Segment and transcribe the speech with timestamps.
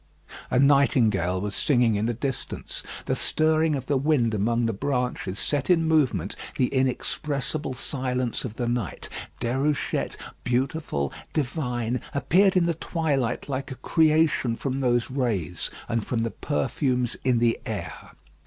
[0.49, 2.81] A nightingale was singing in the distance.
[3.05, 8.55] The stirring of the wind among the branches set in movement, the inexpressible silence of
[8.55, 9.09] the night.
[9.39, 16.21] Déruchette, beautiful, divine, appeared in the twilight like a creation from those rays and from
[16.23, 18.13] the perfumes in the air.